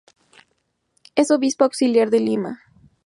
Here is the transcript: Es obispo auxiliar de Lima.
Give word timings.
Es 1.15 1.29
obispo 1.29 1.63
auxiliar 1.65 2.09
de 2.09 2.21
Lima. 2.21 2.61